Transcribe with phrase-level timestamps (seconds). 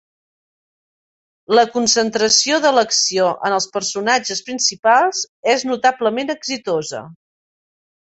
[1.59, 5.23] La concentració de l'acció en els personatges principals
[5.57, 7.09] és notablement exitosa.